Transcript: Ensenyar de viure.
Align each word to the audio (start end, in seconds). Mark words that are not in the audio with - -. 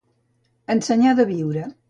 Ensenyar 0.75 1.15
de 1.21 1.29
viure. 1.35 1.69